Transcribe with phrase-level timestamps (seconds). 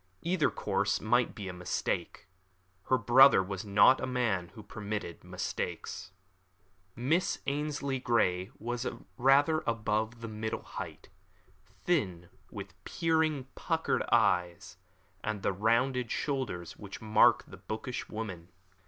[0.23, 2.25] Either course might be a mistake.
[2.87, 6.11] Her brother was not a man who permitted mistakes.
[6.95, 11.09] Miss Ainslie Grey was rather above the middle height,
[11.85, 14.77] thin, with peering, puckered eyes,
[15.23, 18.47] and the rounded shoulders which mark the bookish woman.